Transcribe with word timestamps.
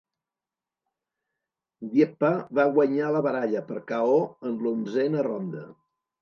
Dieppa 1.91 2.31
va 2.61 2.65
guanyar 2.79 3.11
la 3.17 3.21
baralla 3.27 3.63
per 3.69 3.79
KO 3.93 4.17
en 4.51 4.57
l'onzena 4.65 5.29
ronda. 5.31 5.63